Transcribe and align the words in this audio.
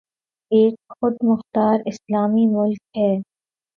ایک 0.51 0.75
خود 0.89 1.15
مختار 1.23 1.77
اسلامی 1.85 2.45
ملک 2.47 2.81
ہے 2.97 3.11